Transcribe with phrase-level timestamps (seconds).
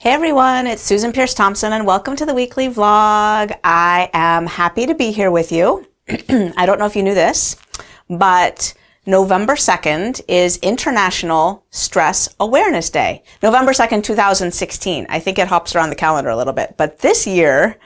[0.00, 3.54] Hey everyone, it's Susan Peirce Thompson and welcome to the weekly vlog.
[3.62, 5.86] I am happy to be here with you.
[6.08, 7.58] I don't know if you knew this,
[8.08, 8.72] but
[9.04, 13.22] November 2nd is International Stress Awareness Day.
[13.42, 15.04] November 2nd, 2016.
[15.10, 17.76] I think it hops around the calendar a little bit, but this year,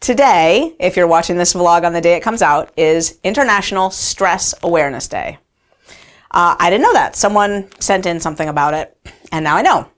[0.00, 4.54] today, if you're watching this vlog on the day it comes out, is International Stress
[4.62, 5.36] Awareness Day.
[6.30, 7.14] Uh, I didn't know that.
[7.14, 8.96] Someone sent in something about it,
[9.30, 9.90] and now I know.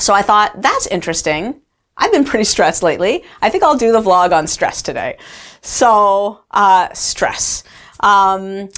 [0.00, 1.60] So I thought, that's interesting.
[1.96, 3.22] I've been pretty stressed lately.
[3.42, 5.18] I think I'll do the vlog on stress today.
[5.60, 7.62] So, uh, stress.
[8.00, 8.70] Um,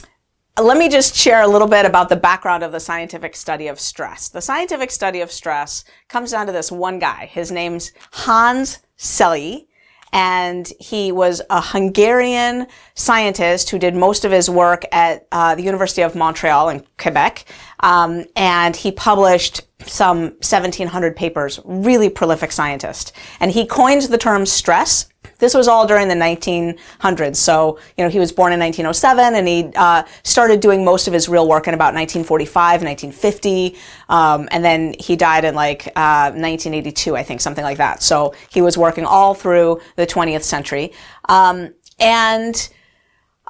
[0.60, 3.78] let me just share a little bit about the background of the scientific study of
[3.78, 4.28] stress.
[4.28, 7.26] The scientific study of stress comes down to this one guy.
[7.26, 9.68] His name's Hans Selye
[10.12, 15.62] and he was a Hungarian scientist who did most of his work at uh, the
[15.62, 17.44] University of Montreal in Quebec,
[17.80, 21.60] um, and he published some 1,700 papers.
[21.64, 25.06] Really prolific scientist, and he coined the term stress
[25.42, 27.34] this was all during the 1900s.
[27.34, 31.12] So, you know, he was born in 1907 and he uh, started doing most of
[31.12, 33.76] his real work in about 1945, 1950.
[34.08, 38.04] Um, and then he died in like uh, 1982, I think, something like that.
[38.04, 40.92] So he was working all through the 20th century.
[41.28, 42.68] Um, and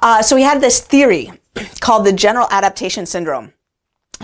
[0.01, 1.31] uh, so he had this theory
[1.79, 3.53] called the general adaptation syndrome.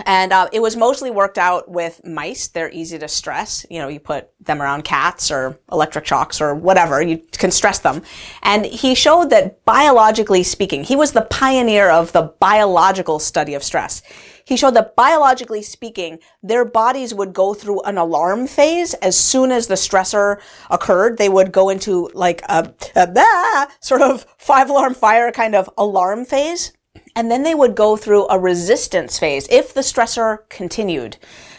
[0.06, 2.48] And uh, it was mostly worked out with mice.
[2.48, 3.66] They're easy to stress.
[3.68, 7.02] You know, you put them around cats or electric shocks or whatever.
[7.02, 8.02] You can stress them.
[8.42, 13.62] And he showed that biologically speaking, he was the pioneer of the biological study of
[13.62, 14.02] stress.
[14.44, 19.52] He showed that biologically speaking, their bodies would go through an alarm phase as soon
[19.52, 21.18] as the stressor occurred.
[21.18, 26.24] They would go into like a, a sort of five alarm fire kind of alarm
[26.24, 26.72] phase.
[27.16, 29.48] And then they would go through a resistance phase.
[29.50, 31.16] If the stressor continued,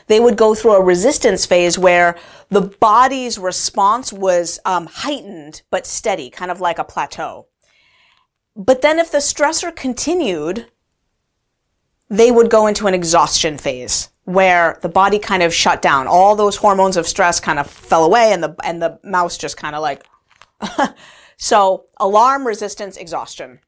[0.08, 2.18] they would go through a resistance phase where
[2.50, 7.48] the body's response was um, heightened but steady, kind of like a plateau.
[8.56, 10.68] But then if the stressor continued,
[12.10, 16.08] they would go into an exhaustion phase where the body kind of shut down.
[16.08, 19.58] All those hormones of stress kind of fell away and the, and the mouse just
[19.58, 20.06] kind of like,
[21.38, 23.60] so alarm, resistance, exhaustion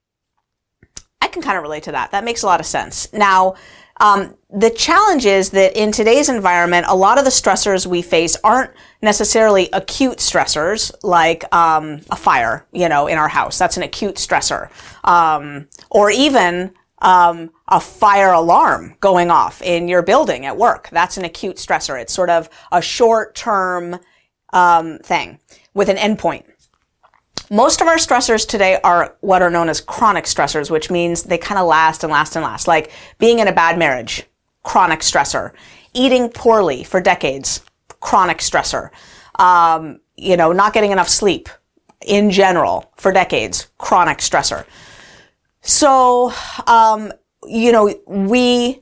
[1.27, 2.11] can kind of relate to that.
[2.11, 3.11] That makes a lot of sense.
[3.13, 3.55] Now,
[3.97, 8.35] um, the challenge is that in today's environment, a lot of the stressors we face
[8.43, 13.57] aren't necessarily acute stressors like um, a fire, you know, in our house.
[13.57, 14.69] That's an acute stressor,
[15.07, 20.89] um, or even um, a fire alarm going off in your building at work.
[20.91, 22.01] That's an acute stressor.
[22.01, 23.99] It's sort of a short-term
[24.53, 25.39] um, thing
[25.73, 26.45] with an endpoint.
[27.53, 31.37] Most of our stressors today are what are known as chronic stressors, which means they
[31.37, 32.67] kind of last and last and last.
[32.67, 34.23] Like being in a bad marriage,
[34.63, 35.51] chronic stressor.
[35.93, 37.61] Eating poorly for decades,
[37.99, 38.89] chronic stressor.
[39.35, 41.47] Um, you know, not getting enough sleep
[42.03, 44.65] in general for decades, chronic stressor.
[45.61, 46.33] So,
[46.65, 47.13] um,
[47.45, 48.81] you know, we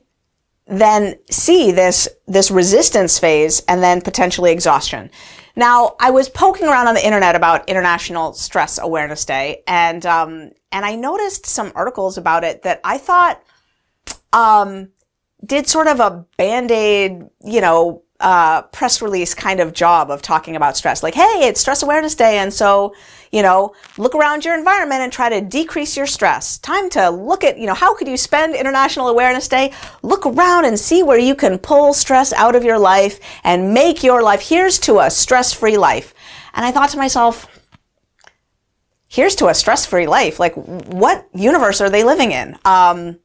[0.66, 5.10] then see this, this resistance phase and then potentially exhaustion.
[5.54, 10.50] Now, I was poking around on the internet about International Stress Awareness Day, and um,
[10.70, 13.42] and I noticed some articles about it that I thought
[14.32, 14.88] um,
[15.44, 20.22] did sort of a band aid, you know, uh, press release kind of job of
[20.22, 21.02] talking about stress.
[21.02, 22.94] Like, hey, it's Stress Awareness Day, and so,
[23.32, 26.58] you know, look around your environment and try to decrease your stress.
[26.58, 29.72] Time to look at, you know, how could you spend International Awareness Day?
[30.02, 34.02] Look around and see where you can pull stress out of your life and make
[34.02, 36.14] your life, here's to a stress-free life.
[36.54, 37.46] And I thought to myself,
[39.08, 40.38] here's to a stress-free life.
[40.38, 42.54] Like, what universe are they living in?
[42.64, 43.18] Um,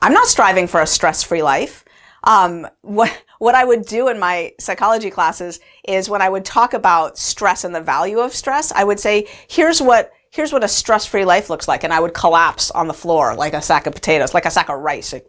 [0.00, 1.84] I'm not striving for a stress-free life.
[2.24, 6.74] Um, what, what I would do in my psychology classes is when I would talk
[6.74, 10.68] about stress and the value of stress, I would say, here's what, here's what a
[10.68, 11.84] stress-free life looks like.
[11.84, 14.68] And I would collapse on the floor like a sack of potatoes, like a sack
[14.68, 15.12] of rice.
[15.12, 15.26] Like,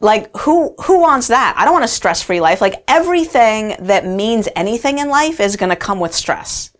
[0.00, 1.54] like who, who wants that?
[1.56, 2.60] I don't want a stress-free life.
[2.60, 6.70] Like everything that means anything in life is going to come with stress.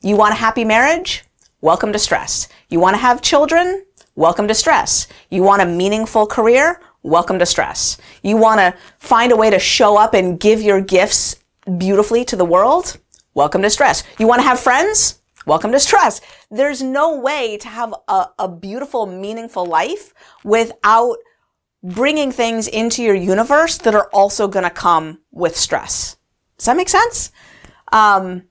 [0.00, 1.24] You want a happy marriage?
[1.60, 2.48] Welcome to stress.
[2.70, 3.86] You want to have children?
[4.16, 5.06] Welcome to stress.
[5.30, 6.80] You want a meaningful career?
[7.02, 7.98] Welcome to stress.
[8.22, 11.36] You want to find a way to show up and give your gifts
[11.78, 12.98] beautifully to the world?
[13.34, 14.04] Welcome to stress.
[14.18, 15.20] You want to have friends?
[15.44, 16.20] Welcome to stress.
[16.50, 20.14] There's no way to have a, a beautiful, meaningful life
[20.44, 21.16] without
[21.82, 26.16] bringing things into your universe that are also going to come with stress.
[26.58, 27.32] Does that make sense?
[27.90, 28.44] Um,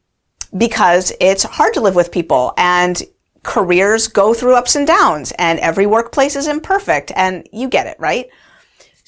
[0.57, 3.01] because it's hard to live with people and
[3.44, 7.95] careers go through ups and downs and every workplace is imperfect and you get it,
[8.00, 8.27] right?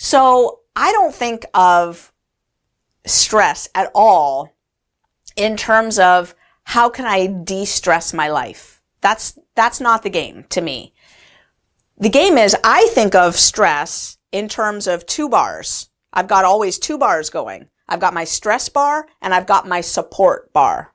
[0.03, 2.11] So I don't think of
[3.05, 4.53] stress at all
[5.38, 6.35] in terms of
[6.65, 8.81] how can I de-stress my life.
[9.00, 10.94] That's, that's not the game to me.
[11.97, 15.89] The game is I think of stress in terms of two bars.
[16.11, 17.69] I've got always two bars going.
[17.88, 20.93] I've got my stress bar and I've got my support bar.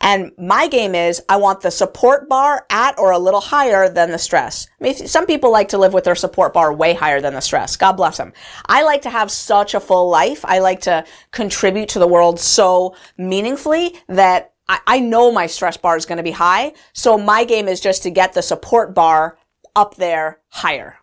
[0.00, 4.10] And my game is I want the support bar at or a little higher than
[4.10, 4.68] the stress.
[4.80, 7.40] I mean, some people like to live with their support bar way higher than the
[7.40, 7.76] stress.
[7.76, 8.32] God bless them.
[8.66, 10.44] I like to have such a full life.
[10.44, 15.76] I like to contribute to the world so meaningfully that I, I know my stress
[15.76, 16.74] bar is going to be high.
[16.92, 19.38] So my game is just to get the support bar
[19.74, 20.98] up there higher.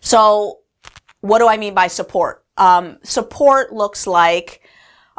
[0.00, 0.60] So
[1.20, 2.44] what do I mean by support?
[2.56, 4.60] Um, support looks like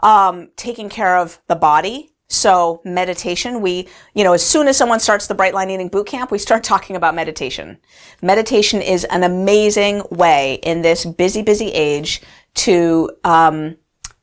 [0.03, 4.99] um, taking care of the body, so meditation, we, you know, as soon as someone
[4.99, 7.77] starts the Bright Line Eating Boot Camp, we start talking about meditation.
[8.21, 12.21] Meditation is an amazing way in this busy, busy age
[12.55, 13.77] to um,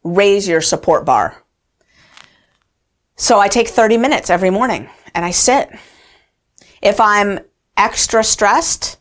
[0.05, 1.43] raise your support bar.
[3.17, 5.71] So I take 30 minutes every morning and I sit.
[6.81, 7.41] If I'm
[7.77, 8.99] extra stressed,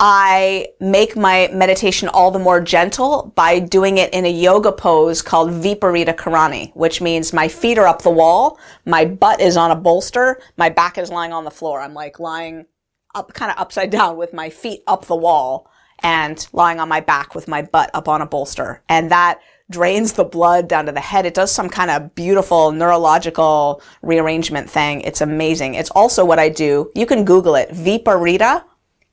[0.00, 5.22] I make my meditation all the more gentle by doing it in a yoga pose
[5.22, 9.70] called Viparita Karani, which means my feet are up the wall, my butt is on
[9.70, 11.80] a bolster, my back is lying on the floor.
[11.80, 12.66] I'm like lying
[13.14, 15.70] up, kind of upside down with my feet up the wall
[16.00, 18.82] and lying on my back with my butt up on a bolster.
[18.88, 19.38] And that
[19.70, 21.24] drains the blood down to the head.
[21.24, 25.02] It does some kind of beautiful neurological rearrangement thing.
[25.02, 25.74] It's amazing.
[25.74, 26.90] It's also what I do.
[26.94, 27.70] You can Google it.
[27.70, 28.64] Viparita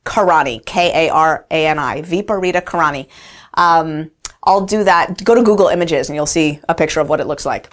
[0.06, 3.08] Karani, K-A-R-A-N-I, Viparita Karani.
[3.54, 4.12] Um,
[4.44, 5.24] I'll do that.
[5.24, 7.70] Go to Google Images and you'll see a picture of what it looks like.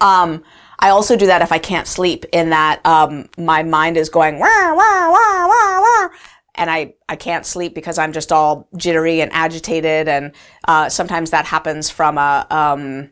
[0.00, 0.42] Um,
[0.80, 4.38] I also do that if I can't sleep in that, um, my mind is going,
[4.38, 6.08] wah, wah, wah, wah, wah,
[6.56, 10.08] and I, I can't sleep because I'm just all jittery and agitated.
[10.08, 10.32] And,
[10.66, 13.10] uh, sometimes that happens from a, um,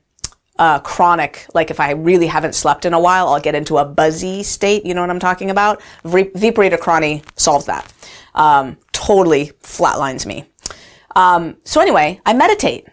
[0.58, 3.84] a chronic, like if I really haven't slept in a while, I'll get into a
[3.84, 4.84] buzzy state.
[4.84, 5.80] You know what I'm talking about?
[6.04, 7.92] Viparita Karani solves that
[8.34, 10.44] um, totally flatlines me.
[11.16, 12.86] Um, so anyway, I meditate.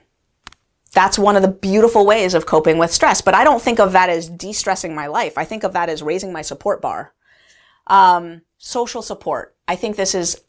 [0.93, 3.91] That's one of the beautiful ways of coping with stress, but I don't think of
[3.91, 5.37] that as de-stressing my life.
[5.37, 7.13] I think of that as raising my support bar.
[7.87, 9.55] Um, social support.
[9.67, 10.41] I think this is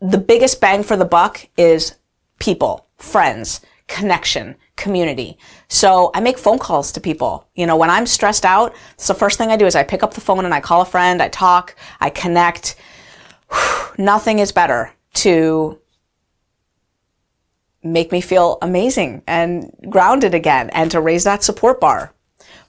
[0.00, 1.94] the biggest bang for the buck is
[2.38, 3.60] people, friends,
[3.92, 5.36] connection, community.
[5.68, 7.46] So I make phone calls to people.
[7.54, 10.02] You know, when I'm stressed out, it's the first thing I do is I pick
[10.02, 12.76] up the phone and I call a friend, I talk, I connect
[13.98, 15.78] nothing is better to
[17.82, 22.14] make me feel amazing and grounded again and to raise that support bar.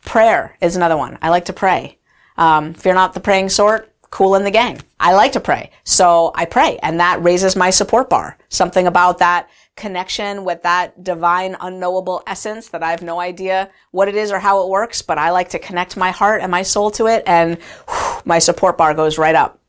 [0.04, 1.18] Prayer is another one.
[1.22, 2.00] I like to pray.
[2.36, 4.80] Um, if you're not the praying sort, cool in the gang.
[5.00, 5.72] I like to pray.
[5.86, 8.38] So I pray and that raises my support bar.
[8.48, 14.08] Something about that connection with that divine unknowable essence that I have no idea what
[14.08, 16.62] it is or how it works, but I like to connect my heart and my
[16.62, 17.58] soul to it and
[17.90, 19.60] whew, my support bar goes right up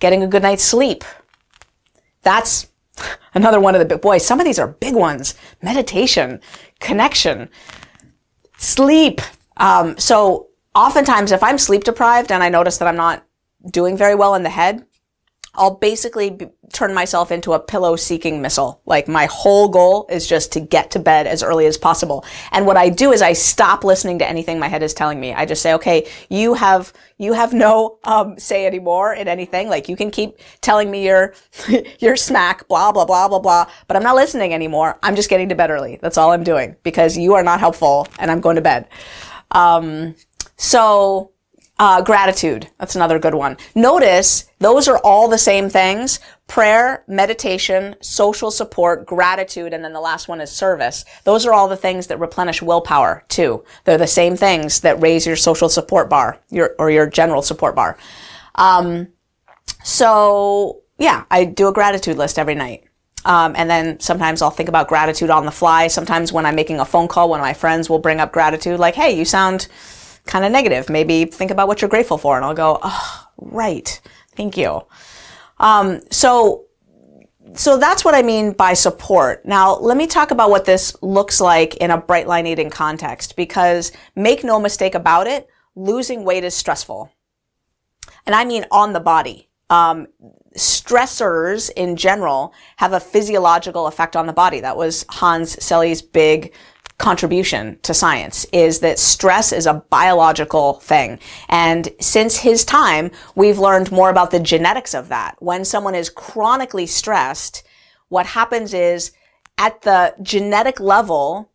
[0.00, 1.04] getting a good night's sleep.
[2.22, 2.68] That's
[3.34, 4.24] another one of the big boys.
[4.26, 5.34] Some of these are big ones.
[5.60, 6.40] Meditation,
[6.80, 7.50] connection,
[8.56, 9.20] sleep.
[9.58, 13.26] Um, so oftentimes if I'm sleep deprived and I notice that I'm not
[13.70, 14.84] doing very well in the head,
[15.54, 18.80] I'll basically be, turn myself into a pillow seeking missile.
[18.86, 22.24] Like my whole goal is just to get to bed as early as possible.
[22.52, 25.34] And what I do is I stop listening to anything my head is telling me.
[25.34, 29.68] I just say, okay, you have, you have no, um, say anymore in anything.
[29.68, 31.34] Like you can keep telling me your,
[31.98, 34.98] your smack, blah, blah, blah, blah, blah, but I'm not listening anymore.
[35.02, 35.98] I'm just getting to bed early.
[36.00, 38.88] That's all I'm doing because you are not helpful and I'm going to bed.
[39.50, 40.14] Um,
[40.56, 41.31] so
[41.82, 42.68] uh, gratitude.
[42.78, 43.56] That's another good one.
[43.74, 46.20] Notice those are all the same things.
[46.46, 51.04] Prayer, meditation, social support, gratitude, and then the last one is service.
[51.24, 53.64] Those are all the things that replenish willpower too.
[53.82, 57.74] They're the same things that raise your social support bar, your, or your general support
[57.74, 57.98] bar.
[58.54, 59.08] Um,
[59.82, 62.84] so yeah, I do a gratitude list every night.
[63.24, 65.88] Um, and then sometimes I'll think about gratitude on the fly.
[65.88, 68.78] Sometimes when I'm making a phone call, one of my friends will bring up gratitude,
[68.78, 69.66] like, "Hey, you sound
[70.26, 70.88] kind of negative.
[70.88, 72.36] Maybe think about what you're grateful for.
[72.36, 74.00] And I'll go, oh, right.
[74.36, 74.82] Thank you.
[75.58, 76.66] Um, so,
[77.54, 79.44] so that's what I mean by support.
[79.44, 83.36] Now, let me talk about what this looks like in a bright line eating context
[83.36, 87.10] because make no mistake about it, losing weight is stressful.
[88.26, 89.48] And I mean on the body.
[89.70, 90.06] Um,
[90.56, 94.60] stressors in general have a physiological effect on the body.
[94.60, 96.52] That was Hans Selye's big
[97.02, 101.18] contribution to science is that stress is a biological thing.
[101.48, 105.36] And since his time, we've learned more about the genetics of that.
[105.40, 107.64] When someone is chronically stressed,
[108.08, 109.12] what happens is
[109.58, 111.50] at the genetic level,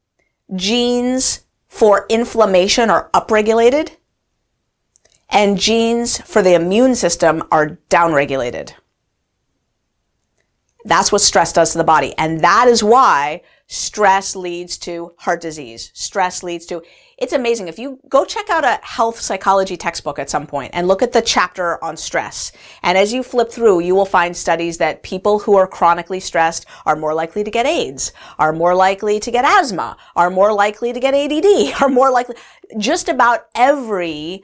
[0.54, 3.92] genes for inflammation are upregulated
[5.30, 8.74] and genes for the immune system are downregulated.
[10.86, 12.13] That's what stress does to the body.
[12.18, 15.92] And that is why stress leads to heart disease.
[15.94, 16.82] Stress leads to,
[17.18, 17.68] it's amazing.
[17.68, 21.12] If you go check out a health psychology textbook at some point and look at
[21.12, 22.54] the chapter on stress.
[22.82, 26.66] And as you flip through, you will find studies that people who are chronically stressed
[26.86, 30.94] are more likely to get AIDS, are more likely to get asthma, are more likely
[30.94, 32.36] to get ADD, are more likely,
[32.78, 34.44] just about every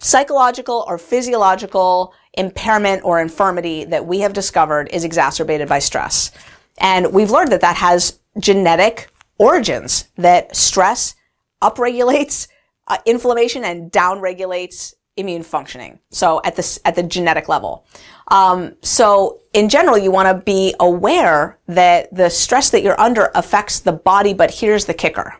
[0.00, 6.32] psychological or physiological impairment or infirmity that we have discovered is exacerbated by stress.
[6.78, 11.14] And we've learned that that has genetic origins, that stress
[11.62, 12.48] upregulates
[12.88, 15.98] uh, inflammation and downregulates immune functioning.
[16.10, 17.86] So at the, at the genetic level.
[18.28, 23.30] Um, so in general, you want to be aware that the stress that you're under
[23.34, 25.36] affects the body, but here's the kicker.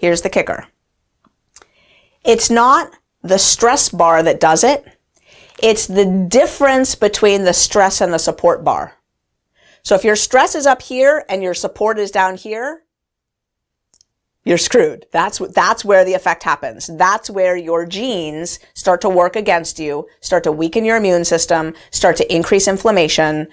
[0.00, 0.66] Here's the kicker.
[2.24, 2.90] It's not
[3.22, 4.86] the stress bar that does it.
[5.62, 8.94] It's the difference between the stress and the support bar.
[9.82, 12.84] So if your stress is up here and your support is down here,
[14.44, 15.06] you're screwed.
[15.12, 16.90] That's that's where the effect happens.
[16.96, 21.74] That's where your genes start to work against you, start to weaken your immune system,
[21.90, 23.48] start to increase inflammation.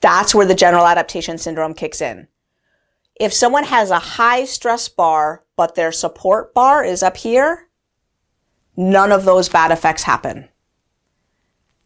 [0.00, 2.28] That's where the general adaptation syndrome kicks in.
[3.18, 7.68] If someone has a high stress bar, but their support bar is up here,
[8.76, 10.50] none of those bad effects happen.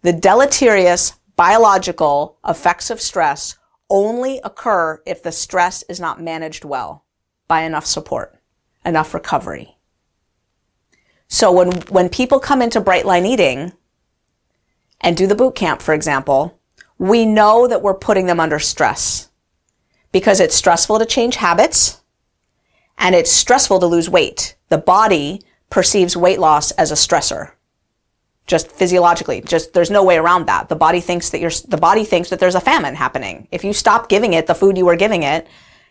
[0.02, 3.56] The deleterious biological effects of stress
[3.90, 7.04] only occur if the stress is not managed well
[7.48, 8.38] by enough support,
[8.84, 9.76] enough recovery.
[11.28, 13.72] So when, when people come into bright line eating
[15.00, 16.58] and do the boot camp, for example,
[16.98, 19.28] we know that we're putting them under stress
[20.12, 22.00] because it's stressful to change habits
[22.98, 24.56] and it's stressful to lose weight.
[24.68, 27.52] The body perceives weight loss as a stressor.
[28.46, 30.68] Just physiologically, just there's no way around that.
[30.68, 33.46] The body thinks that you're, the body thinks that there's a famine happening.
[33.52, 35.46] If you stop giving it the food you were giving it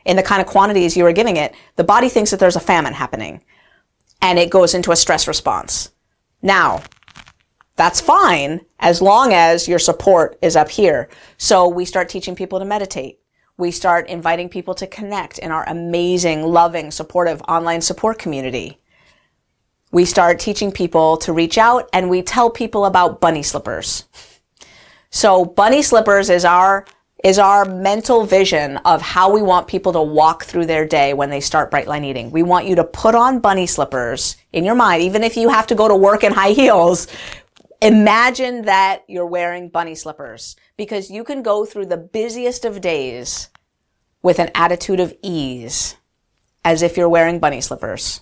[0.06, 2.62] in the kind of quantities you were giving it, the body thinks that there's a
[2.62, 3.42] famine happening
[4.22, 5.92] and it goes into a stress response.
[6.42, 6.84] Now,
[7.76, 11.10] that's fine as long as your support is up here.
[11.38, 13.20] So we start teaching people to meditate.
[13.58, 18.79] We start inviting people to connect in our amazing, loving, supportive online support community
[19.92, 24.06] we start teaching people to reach out and we tell people about bunny slippers.
[25.10, 26.86] So bunny slippers is our
[27.24, 31.30] is our mental vision of how we want people to walk through their day when
[31.30, 32.32] they start bright line eating.
[32.32, 35.68] We want you to put on bunny slippers in your mind, even if you have
[35.68, 37.08] to go to work in high heels.
[37.82, 43.50] Imagine that you're wearing bunny slippers because you can go through the busiest of days
[44.22, 45.96] with an attitude of ease
[46.64, 48.22] as if you're wearing bunny slippers.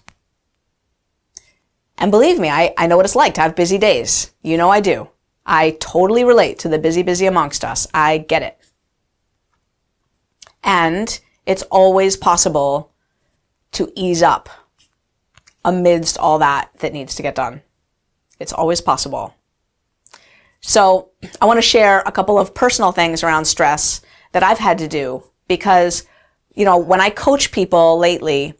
[1.98, 4.32] And believe me, I, I know what it's like to have busy days.
[4.44, 5.10] You know I do.
[5.46, 7.88] I totally relate to the busy, busy amongst us.
[7.94, 8.58] I get it.
[10.64, 12.92] And it's always possible
[13.72, 14.50] to ease up
[15.64, 17.62] amidst all that that needs to get done.
[18.40, 19.34] It's always possible.
[20.62, 21.12] So
[21.42, 24.02] I want to share a couple of personal things around stress
[24.34, 26.06] that I've had to do because,
[26.54, 28.54] you know, when I coach people lately,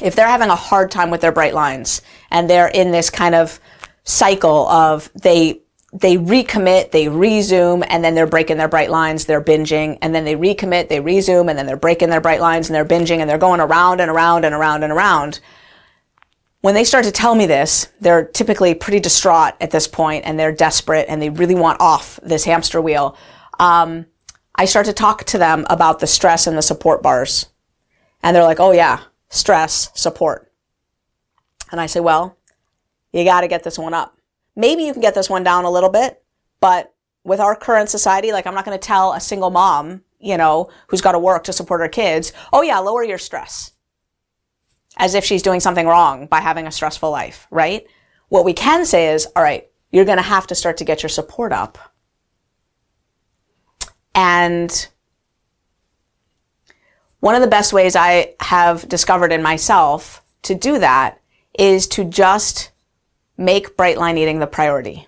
[0.00, 3.34] if they're having a hard time with their bright lines and they're in this kind
[3.34, 3.60] of
[4.04, 9.44] cycle of they they recommit, they resume, and then they're breaking their bright lines, they're
[9.44, 12.74] binging, and then they recommit, they resume, and then they're breaking their bright lines and
[12.74, 15.40] they're binging and they're going around and around and around and around.
[16.62, 20.38] When they start to tell me this, they're typically pretty distraught at this point and
[20.38, 23.16] they're desperate and they really want off this hamster wheel.
[23.58, 24.06] Um,
[24.54, 27.46] I start to talk to them about the stress and the support bars.
[28.22, 29.00] And they're like, oh yeah,
[29.32, 30.52] stress, support.
[31.70, 32.36] And I say, well,
[33.12, 34.16] you got to get this one up.
[34.54, 36.22] Maybe you can get this one down a little bit,
[36.60, 40.36] but with our current society, like I'm not going to tell a single mom, you
[40.36, 43.72] know, who's got to work to support her kids, oh yeah, lower your stress.
[44.98, 47.86] As if she's doing something wrong by having a stressful life, right?
[48.28, 51.02] What we can say is, all right, you're going to have to start to get
[51.02, 51.78] your support up.
[54.14, 54.88] And
[57.22, 61.20] one of the best ways I have discovered in myself to do that
[61.56, 62.72] is to just
[63.38, 65.06] make bright line eating the priority.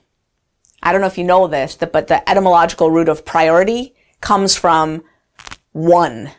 [0.81, 5.03] I don't know if you know this, but the etymological root of priority comes from
[5.73, 6.31] one.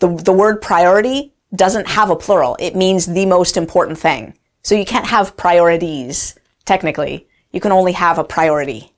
[0.00, 2.54] The, the word priority doesn't have a plural.
[2.60, 4.34] It means the most important thing.
[4.62, 7.26] So you can't have priorities, technically.
[7.50, 8.92] You can only have a priority.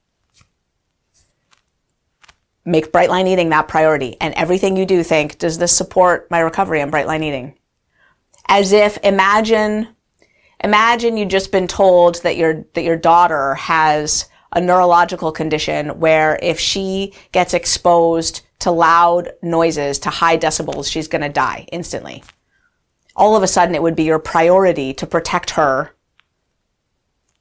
[2.70, 4.16] Make bright line eating that priority.
[4.20, 7.58] And everything you do, think, does this support my recovery on bright line eating?
[8.46, 9.88] As if imagine,
[10.62, 16.38] imagine you'd just been told that your, that your daughter has a neurological condition where
[16.42, 22.22] if she gets exposed to loud noises, to high decibels, she's going to die instantly.
[23.16, 25.90] All of a sudden, it would be your priority to protect her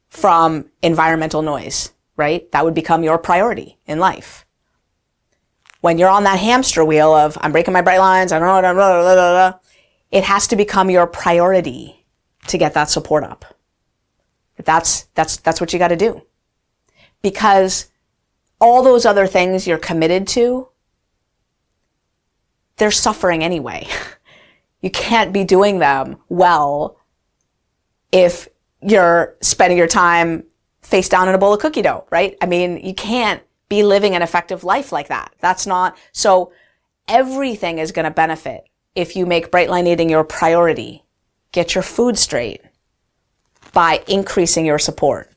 [0.09, 2.51] from environmental noise, right?
[2.51, 4.47] That would become your priority in life.
[5.81, 9.59] When you're on that hamster wheel of, I'm breaking my bright lines, I don't know,
[10.11, 12.05] it has to become your priority
[12.47, 13.45] to get that support up.
[14.57, 16.21] That's, that's, that's what you got to do.
[17.21, 17.89] Because
[18.59, 20.67] all those other things you're committed to,
[22.77, 23.87] they're suffering anyway.
[24.81, 26.97] You can't be doing them well
[28.13, 28.47] if
[28.81, 30.45] you're spending your time
[30.81, 32.37] face down in a bowl of cookie dough, right?
[32.41, 35.33] I mean, you can't be living an effective life like that.
[35.39, 36.51] That's not, so
[37.07, 38.63] everything is going to benefit
[38.95, 41.03] if you make bright line eating your priority.
[41.51, 42.61] Get your food straight
[43.71, 45.31] by increasing your support.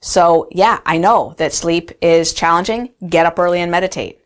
[0.00, 2.92] So yeah, I know that sleep is challenging.
[3.08, 4.20] Get up early and meditate.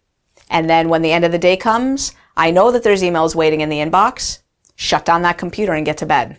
[0.50, 3.60] And then when the end of the day comes, I know that there's emails waiting
[3.60, 4.40] in the inbox.
[4.76, 6.38] Shut down that computer and get to bed.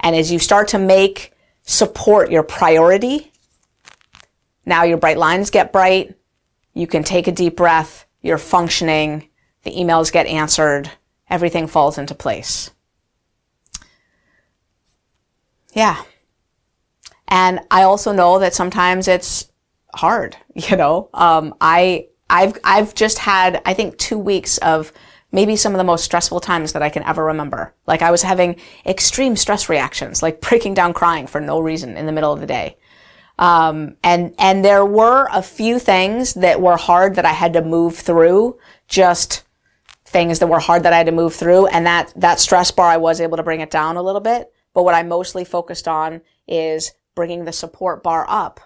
[0.00, 3.32] And as you start to make support your priority,
[4.70, 6.14] now your bright lines get bright.
[6.72, 8.06] You can take a deep breath.
[8.22, 9.28] You're functioning.
[9.64, 10.90] The emails get answered.
[11.28, 12.70] Everything falls into place.
[15.74, 16.02] Yeah.
[17.28, 19.50] And I also know that sometimes it's
[19.94, 21.10] hard, you know.
[21.12, 24.92] Um, I I've I've just had I think two weeks of
[25.32, 27.74] maybe some of the most stressful times that I can ever remember.
[27.86, 32.06] Like I was having extreme stress reactions, like breaking down crying for no reason in
[32.06, 32.76] the middle of the day.
[33.40, 37.62] Um, and and there were a few things that were hard that I had to
[37.62, 38.58] move through.
[38.86, 39.44] Just
[40.04, 42.86] things that were hard that I had to move through, and that that stress bar
[42.86, 44.52] I was able to bring it down a little bit.
[44.74, 48.60] But what I mostly focused on is bringing the support bar up.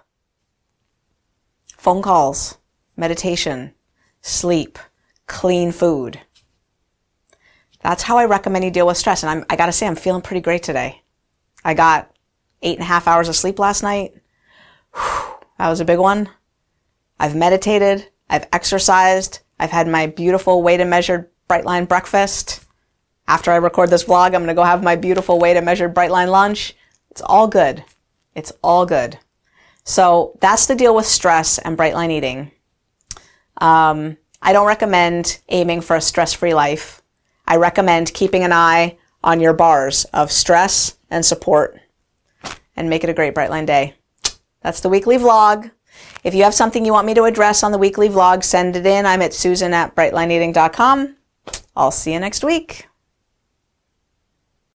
[1.78, 2.58] Phone calls,
[2.96, 3.74] meditation,
[4.22, 4.78] sleep,
[5.28, 6.20] clean food.
[7.80, 9.22] That's how I recommend you deal with stress.
[9.22, 11.02] And I'm, I gotta say, I'm feeling pretty great today.
[11.64, 12.10] I got
[12.60, 14.14] eight and a half hours of sleep last night.
[15.56, 16.28] That was a big one.
[17.18, 18.10] I've meditated.
[18.28, 19.38] I've exercised.
[19.58, 22.64] I've had my beautiful weighted measured Brightline breakfast.
[23.28, 26.28] After I record this vlog, I'm going to go have my beautiful weighted measured Brightline
[26.28, 26.74] lunch.
[27.10, 27.84] It's all good.
[28.34, 29.18] It's all good.
[29.84, 32.50] So that's the deal with stress and Brightline eating.
[33.58, 37.02] Um, I don't recommend aiming for a stress-free life.
[37.46, 41.78] I recommend keeping an eye on your bars of stress and support
[42.76, 43.94] and make it a great Brightline day.
[44.64, 45.70] That's the weekly vlog.
[46.24, 48.86] If you have something you want me to address on the weekly vlog, send it
[48.86, 49.06] in.
[49.06, 51.16] I'm at susan at brightlineeating.com.
[51.76, 52.88] I'll see you next week.